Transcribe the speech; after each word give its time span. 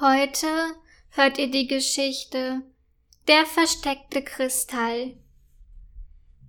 Heute 0.00 0.46
hört 1.08 1.38
ihr 1.38 1.50
die 1.50 1.66
Geschichte 1.66 2.62
Der 3.26 3.44
versteckte 3.46 4.22
Kristall. 4.22 5.16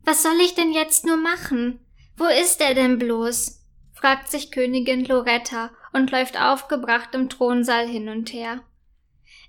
Was 0.03 0.21
soll 0.21 0.39
ich 0.39 0.53
denn 0.53 0.71
jetzt 0.71 1.03
nur 1.03 1.17
machen? 1.17 1.83
Wo 2.15 2.25
ist 2.25 2.61
er 2.61 2.75
denn 2.75 2.99
bloß? 2.99 3.65
fragt 3.91 4.29
sich 4.29 4.51
Königin 4.51 5.03
Loretta 5.03 5.71
und 5.93 6.11
läuft 6.11 6.39
aufgebracht 6.39 7.15
im 7.15 7.27
Thronsaal 7.27 7.87
hin 7.87 8.07
und 8.07 8.31
her. 8.33 8.61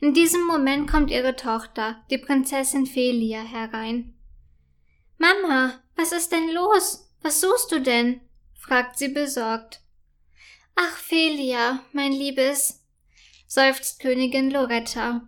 In 0.01 0.15
diesem 0.15 0.47
Moment 0.47 0.91
kommt 0.91 1.11
ihre 1.11 1.37
Tochter, 1.37 2.03
die 2.11 2.17
Prinzessin 2.17 2.87
Felia, 2.87 3.43
herein. 3.43 4.15
Mama, 5.19 5.75
was 5.95 6.13
ist 6.13 6.33
denn 6.33 6.49
los? 6.55 7.13
Was 7.21 7.43
suchst 7.43 7.71
du 7.71 7.83
denn? 7.83 8.23
fragt 8.55 8.97
sie 8.97 9.09
besorgt. 9.09 9.83
Ach, 10.75 10.97
Felia, 10.97 11.81
mein 11.93 12.13
Liebes, 12.13 12.80
seufzt 13.51 13.99
Königin 13.99 14.49
Loretta. 14.53 15.23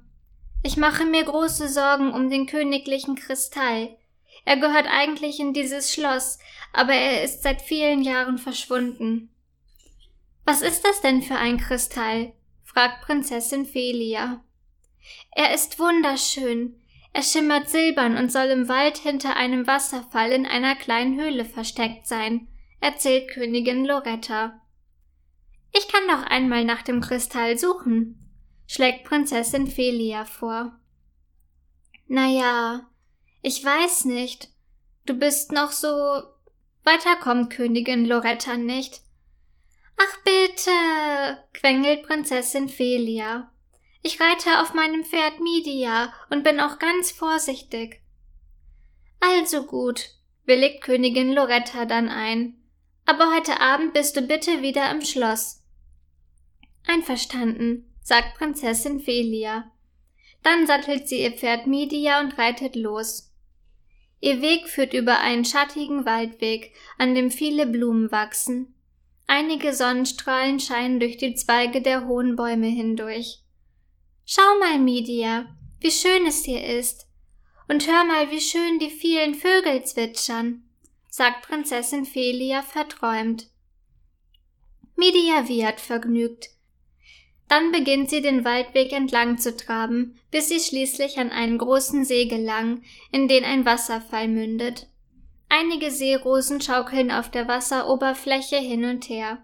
Ich 0.63 0.77
mache 0.77 1.05
mir 1.05 1.25
große 1.25 1.69
Sorgen 1.69 2.13
um 2.13 2.31
den 2.31 2.47
königlichen 2.47 3.17
Kristall. 3.17 3.97
Er 4.45 4.59
gehört 4.59 4.87
eigentlich 4.89 5.41
in 5.41 5.53
dieses 5.53 5.93
Schloss, 5.93 6.39
aber 6.73 6.93
er 6.93 7.25
ist 7.25 7.43
seit 7.43 7.61
vielen 7.61 8.01
Jahren 8.03 8.39
verschwunden. 8.39 9.29
Was 10.45 10.63
ist 10.63 10.85
das 10.85 11.01
denn 11.01 11.23
für 11.23 11.35
ein 11.35 11.59
Kristall? 11.59 12.33
fragt 12.63 13.05
Prinzessin 13.05 13.67
Felia. 13.67 14.45
Er 15.33 15.53
ist 15.53 15.81
wunderschön. 15.81 16.81
Er 17.13 17.25
schimmert 17.25 17.69
silbern 17.69 18.17
und 18.17 18.31
soll 18.31 18.47
im 18.47 18.69
Wald 18.69 18.99
hinter 18.99 19.35
einem 19.35 19.67
Wasserfall 19.67 20.31
in 20.31 20.47
einer 20.47 20.77
kleinen 20.77 21.21
Höhle 21.21 21.45
versteckt 21.45 22.07
sein, 22.07 22.47
erzählt 22.81 23.31
Königin 23.33 23.85
Loretta. 23.85 24.61
Ich 25.73 25.89
kann 25.89 26.07
doch 26.09 26.25
einmal 26.25 26.65
nach 26.65 26.83
dem 26.83 27.01
Kristall 27.01 27.59
suchen, 27.59 28.31
schlägt 28.67 29.05
Prinzessin 29.05 29.67
Felia 29.67 30.25
vor. 30.25 30.79
Na 32.09 32.27
ja, 32.27 32.91
ich 33.41 33.65
weiß 33.65 34.05
nicht. 34.05 34.51
Du 35.07 35.15
bist 35.15 35.51
noch 35.51 35.73
so. 35.73 35.89
Weiter 36.85 37.17
kommt 37.17 37.51
Königin 37.51 38.05
Loretta 38.05 38.57
nicht. 38.57 39.01
Ach 39.97 40.19
bitte, 40.25 41.45
quengelt 41.55 42.03
Prinzessin 42.07 42.69
Felia. 42.69 43.51
Ich 44.03 44.21
reite 44.21 44.61
auf 44.61 44.75
meinem 44.75 45.05
Pferd 45.05 45.41
Midia 45.41 46.13
und 46.29 46.45
bin 46.45 46.61
auch 46.61 46.79
ganz 46.79 47.13
vorsichtig. 47.13 48.03
Also 49.21 49.65
gut, 49.65 50.11
willigt 50.45 50.83
Königin 50.83 51.33
Loretta 51.33 51.85
dann 51.85 52.09
ein. 52.09 52.61
Aber 53.07 53.35
heute 53.35 53.61
Abend 53.61 53.95
bist 53.95 54.17
du 54.17 54.23
bitte 54.23 54.63
wieder 54.63 54.91
im 54.91 55.03
Schloss. 55.03 55.62
Einverstanden, 56.87 57.93
sagt 58.03 58.37
Prinzessin 58.37 59.01
Felia. 59.01 59.71
Dann 60.43 60.67
sattelt 60.67 61.09
sie 61.09 61.23
ihr 61.23 61.33
Pferd 61.33 61.67
Midia 61.67 62.21
und 62.21 62.37
reitet 62.39 62.75
los. 62.75 63.33
Ihr 64.21 64.41
Weg 64.41 64.69
führt 64.69 64.95
über 64.95 65.21
einen 65.21 65.45
schattigen 65.45 66.05
Waldweg, 66.05 66.73
an 66.99 67.15
dem 67.15 67.31
viele 67.31 67.67
Blumen 67.67 68.13
wachsen. 68.13 68.75
Einige 69.27 69.75
Sonnenstrahlen 69.75 70.61
scheinen 70.61 71.01
durch 71.01 71.17
die 71.17 71.35
Zweige 71.35 71.83
der 71.83 72.07
hohen 72.07 72.37
Bäume 72.37 72.69
hindurch. 72.69 73.41
Schau 74.25 74.59
mal, 74.61 74.79
Midia, 74.79 75.47
wie 75.81 75.91
schön 75.91 76.27
es 76.27 76.45
hier 76.45 76.65
ist. 76.65 77.09
Und 77.69 77.89
hör 77.89 78.05
mal, 78.05 78.31
wie 78.31 78.41
schön 78.41 78.79
die 78.79 78.91
vielen 78.91 79.35
Vögel 79.35 79.85
zwitschern, 79.85 80.63
sagt 81.09 81.47
Prinzessin 81.49 82.05
Felia 82.05 82.63
verträumt. 82.63 83.49
Midia 84.95 85.49
wiehert 85.49 85.81
vergnügt. 85.81 86.51
Dann 87.49 87.71
beginnt 87.71 88.09
sie 88.09 88.23
den 88.23 88.45
Waldweg 88.45 88.93
entlang 88.93 89.39
zu 89.39 89.57
traben, 89.57 90.19
bis 90.31 90.49
sie 90.49 90.61
schließlich 90.61 91.19
an 91.19 91.31
einen 91.31 91.59
großen 91.59 92.05
See 92.05 92.27
gelangen, 92.27 92.85
in 93.11 93.29
den 93.29 93.45
ein 93.45 93.65
Wasserfall 93.67 94.29
mündet. 94.29 94.89
Einige 95.49 95.91
Seerosen 95.91 96.63
schaukeln 96.63 97.11
auf 97.11 97.31
der 97.31 97.47
Wasseroberfläche 97.47 98.57
hin 98.57 98.87
und 98.87 99.09
her. 99.11 99.39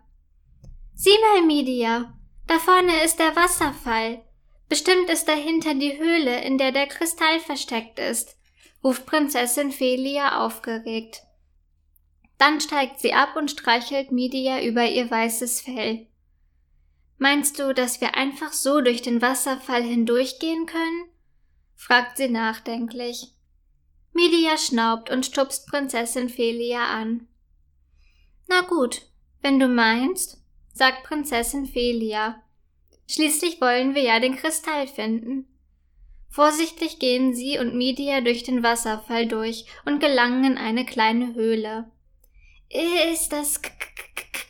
Sieh 0.95 1.19
mal, 1.21 1.47
Midia, 1.47 2.15
da 2.47 2.59
vorne 2.59 3.05
ist 3.05 3.19
der 3.19 3.37
Wasserfall. 3.37 4.25
Bestimmt 4.69 5.11
ist 5.11 5.29
dahinter 5.29 5.75
die 5.75 5.99
Höhle, 5.99 6.43
in 6.43 6.59
der 6.59 6.73
der 6.73 6.87
Kristall 6.87 7.41
versteckt 7.41 7.99
ist, 7.99 8.37
ruft 8.83 9.07
Prinzessin 9.07 9.71
Felia 9.71 10.45
aufgeregt. 10.45 11.23
Dann 12.39 12.61
steigt 12.61 13.01
sie 13.01 13.13
ab 13.13 13.37
und 13.37 13.51
streichelt 13.51 14.13
Midia 14.13 14.63
über 14.63 14.85
ihr 14.87 15.11
weißes 15.11 15.61
Fell. 15.61 16.08
Meinst 17.19 17.59
du, 17.59 17.75
dass 17.75 18.01
wir 18.01 18.15
einfach 18.15 18.53
so 18.53 18.81
durch 18.81 19.03
den 19.03 19.21
Wasserfall 19.21 19.83
hindurchgehen 19.83 20.67
können? 20.67 21.05
fragt 21.75 22.17
sie 22.17 22.29
nachdenklich. 22.29 23.35
Midia 24.13 24.57
schnaubt 24.57 25.11
und 25.11 25.27
stupst 25.27 25.69
Prinzessin 25.69 26.29
Felia 26.29 26.85
an. 26.87 27.29
Na 28.49 28.63
gut, 28.63 29.03
wenn 29.43 29.61
du 29.61 29.69
meinst, 29.69 30.43
sagt 30.73 31.05
Prinzessin 31.05 31.67
Felia 31.67 32.43
Schließlich 33.07 33.61
wollen 33.61 33.95
wir 33.95 34.03
ja 34.03 34.21
den 34.21 34.37
Kristall 34.37 34.87
finden. 34.87 35.47
Vorsichtig 36.29 36.99
gehen 36.99 37.35
sie 37.35 37.59
und 37.59 37.75
Midia 37.75 38.21
durch 38.21 38.43
den 38.43 38.63
Wasserfall 38.63 39.27
durch 39.27 39.65
und 39.87 39.99
gelangen 40.01 40.45
in 40.45 40.59
eine 40.59 40.85
kleine 40.85 41.35
Höhle. 41.35 41.91
Ist 42.69 43.33
das 43.33 43.63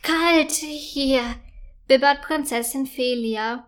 kalt 0.03 0.51
hier, 0.51 1.23
bibbert 1.89 2.21
Prinzessin 2.21 2.85
Felia. 2.85 3.67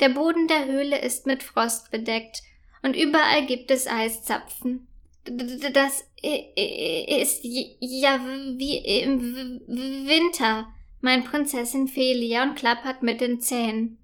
Der 0.00 0.10
Boden 0.10 0.48
der 0.48 0.66
Höhle 0.66 0.98
ist 1.00 1.24
mit 1.26 1.42
Frost 1.42 1.90
bedeckt 1.90 2.42
und 2.82 2.94
überall 2.94 3.46
gibt 3.46 3.70
es 3.70 3.86
Eiszapfen. 3.86 4.88
Das 5.24 6.04
ist 6.22 7.40
ja 7.42 8.20
wie 8.58 8.76
im 9.00 9.60
Winter, 9.66 10.66
meint 11.00 11.24
Prinzessin 11.24 11.88
Felia 11.88 12.42
und 12.42 12.56
klappert 12.56 13.02
mit 13.02 13.20
den 13.20 13.40
Zähnen. 13.40 13.98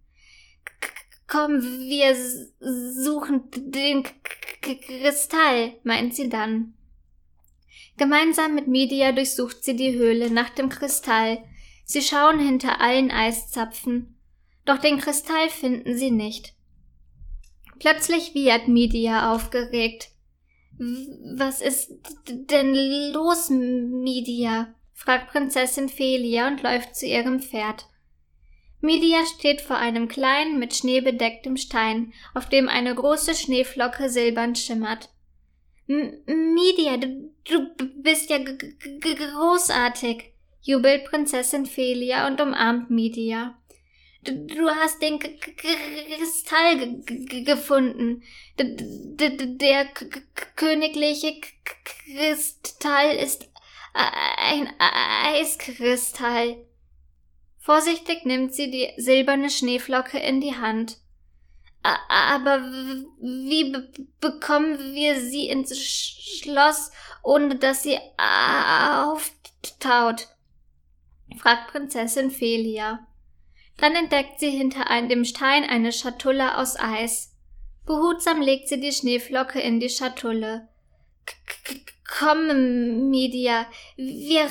Komm, 1.27 1.61
wir 1.61 2.15
suchen 2.61 3.51
den 3.55 4.05
Kristall, 4.63 5.75
meint 5.83 6.15
sie 6.15 6.29
dann. 6.29 6.75
Gemeinsam 7.97 8.55
mit 8.55 8.69
Media 8.69 9.13
durchsucht 9.13 9.65
sie 9.65 9.77
die 9.77 9.95
Höhle 9.95 10.31
nach 10.31 10.51
dem 10.51 10.69
Kristall. 10.69 11.45
Sie 11.84 12.03
schauen 12.03 12.38
hinter 12.38 12.81
allen 12.81 13.10
Eiszapfen. 13.10 14.16
Doch 14.65 14.78
den 14.78 14.98
Kristall 14.98 15.50
finden 15.50 15.97
sie 15.97 16.10
nicht. 16.10 16.54
Plötzlich 17.78 18.34
wiehert 18.34 18.69
Media 18.69 19.34
aufgeregt. 19.34 20.10
Was 20.78 21.60
ist 21.60 21.93
denn 22.28 22.75
los, 23.12 23.50
Media? 23.50 24.75
fragt 24.94 25.31
Prinzessin 25.31 25.88
Felia 25.88 26.48
und 26.48 26.62
läuft 26.62 26.94
zu 26.94 27.06
ihrem 27.06 27.41
Pferd. 27.41 27.87
Midia 28.81 29.25
steht 29.26 29.60
vor 29.60 29.76
einem 29.76 30.09
kleinen, 30.09 30.59
mit 30.59 30.75
Schnee 30.75 31.00
bedecktem 31.00 31.56
Stein, 31.56 32.12
auf 32.34 32.49
dem 32.49 32.69
eine 32.69 32.94
große 32.94 33.34
Schneeflocke 33.34 34.09
silbern 34.09 34.56
schimmert. 34.56 35.10
M 35.87 36.19
Midia, 36.26 36.97
du, 36.97 37.19
du 37.76 38.03
bist 38.03 38.28
ja 38.28 38.38
großartig, 38.38 40.31
jubelt 40.62 41.05
Prinzessin 41.05 41.67
Felia 41.67 42.27
und 42.27 42.41
umarmt 42.41 42.91
Midia. 42.91 43.59
Du, 44.25 44.47
du 44.47 44.71
hast 44.71 45.03
den 45.03 45.19
Kristall 45.19 47.03
gefunden. 47.45 48.23
Der 48.56 49.89
königliche 50.55 51.41
Kristall 51.84 53.17
ist 53.17 53.49
ein 53.93 54.73
Eiskristall. 54.78 56.65
Vorsichtig 57.59 58.25
nimmt 58.25 58.55
sie 58.55 58.71
die 58.71 58.93
silberne 58.97 59.50
Schneeflocke 59.50 60.19
in 60.19 60.41
die 60.41 60.56
Hand. 60.56 60.99
Aber 61.83 62.62
wie 63.20 63.73
bekommen 64.20 64.94
wir 64.94 65.20
sie 65.20 65.49
ins 65.49 65.76
Schloss, 65.76 66.93
ohne 67.25 67.56
dass 67.56 67.82
sie 67.82 67.99
auftaut? 69.03 70.29
Fragt 71.38 71.70
Prinzessin 71.70 72.31
Felia. 72.31 73.06
Dann 73.79 73.94
entdeckt 73.94 74.38
sie 74.38 74.50
hinter 74.50 74.84
dem 75.08 75.25
Stein 75.25 75.64
eine 75.64 75.93
Schatulle 75.93 76.58
aus 76.58 76.79
Eis. 76.79 77.34
Behutsam 77.87 78.40
legt 78.40 78.69
sie 78.69 78.81
die 78.81 78.93
Schneeflocke 78.93 79.61
in 79.61 79.81
die 79.81 79.88
Schatulle. 79.88 80.69
Komm, 82.19 83.11
Media, 83.11 83.67
wir 83.96 84.49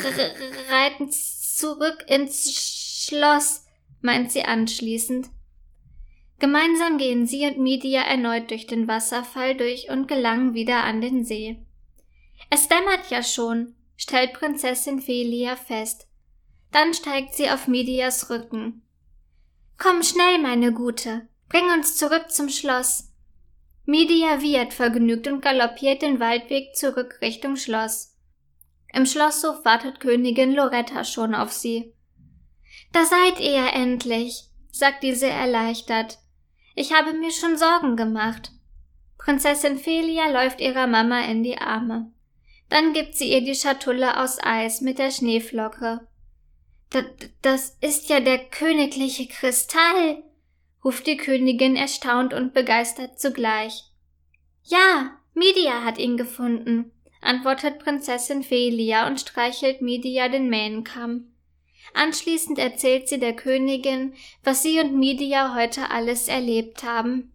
reiten 0.69 1.09
zurück 1.11 2.05
ins 2.07 3.05
Schloss, 3.05 3.65
meint 4.01 4.31
sie 4.31 4.43
anschließend. 4.43 5.29
Gemeinsam 6.39 6.97
gehen 6.97 7.27
sie 7.27 7.45
und 7.45 7.59
Media 7.59 8.01
erneut 8.01 8.49
durch 8.49 8.65
den 8.65 8.87
Wasserfall 8.87 9.55
durch 9.55 9.89
und 9.89 10.07
gelangen 10.07 10.55
wieder 10.55 10.83
an 10.83 10.99
den 10.99 11.23
See. 11.23 11.63
Es 12.49 12.67
dämmert 12.67 13.11
ja 13.11 13.21
schon, 13.21 13.75
stellt 13.95 14.33
Prinzessin 14.33 14.99
Felia 14.99 15.55
fest. 15.55 16.07
Dann 16.71 16.93
steigt 16.93 17.35
sie 17.35 17.49
auf 17.49 17.67
Medias 17.67 18.29
Rücken. 18.29 18.81
Komm 19.77 20.03
schnell, 20.03 20.39
meine 20.39 20.71
Gute, 20.73 21.27
Bring 21.51 21.65
uns 21.65 21.97
zurück 21.97 22.31
zum 22.31 22.47
Schloss. 22.47 23.09
Midia 23.83 24.41
wiehert 24.41 24.73
vergnügt 24.73 25.27
und 25.27 25.41
galoppiert 25.41 26.01
den 26.01 26.21
Waldweg 26.21 26.77
zurück 26.77 27.19
Richtung 27.21 27.57
Schloss. 27.57 28.15
Im 28.93 29.05
Schlosshof 29.05 29.65
wartet 29.65 29.99
Königin 29.99 30.53
Loretta 30.53 31.03
schon 31.03 31.35
auf 31.35 31.51
sie. 31.51 31.93
Da 32.93 33.03
seid 33.03 33.41
ihr 33.41 33.51
ja 33.51 33.67
endlich, 33.67 34.45
sagt 34.71 35.03
diese 35.03 35.27
erleichtert. 35.27 36.19
Ich 36.73 36.93
habe 36.93 37.11
mir 37.11 37.31
schon 37.31 37.57
Sorgen 37.57 37.97
gemacht. 37.97 38.51
Prinzessin 39.17 39.77
Felia 39.77 40.29
läuft 40.29 40.61
ihrer 40.61 40.87
Mama 40.87 41.19
in 41.25 41.43
die 41.43 41.57
Arme. 41.57 42.13
Dann 42.69 42.93
gibt 42.93 43.15
sie 43.15 43.29
ihr 43.29 43.41
die 43.41 43.55
Schatulle 43.55 44.23
aus 44.23 44.37
Eis 44.41 44.79
mit 44.79 44.99
der 44.99 45.11
Schneeflocke. 45.11 46.07
D 46.93 47.03
das 47.41 47.77
ist 47.81 48.09
ja 48.09 48.19
der 48.19 48.37
königliche 48.37 49.27
Kristall, 49.27 50.23
ruft 50.83 51.07
die 51.07 51.17
Königin 51.17 51.75
erstaunt 51.75 52.33
und 52.33 52.53
begeistert 52.53 53.19
zugleich. 53.19 53.85
Ja, 54.63 55.17
Media 55.33 55.83
hat 55.83 55.97
ihn 55.97 56.17
gefunden, 56.17 56.91
antwortet 57.21 57.79
Prinzessin 57.79 58.43
Felia 58.43 59.07
und 59.07 59.19
streichelt 59.19 59.81
Media 59.81 60.27
den 60.27 60.49
Mähnenkamm. 60.49 61.31
Anschließend 61.93 62.59
erzählt 62.59 63.09
sie 63.09 63.19
der 63.19 63.35
Königin, 63.35 64.13
was 64.43 64.63
sie 64.63 64.79
und 64.79 64.97
Media 64.97 65.55
heute 65.55 65.89
alles 65.89 66.27
erlebt 66.27 66.83
haben. 66.83 67.33